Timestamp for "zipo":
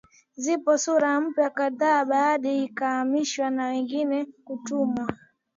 0.43-0.71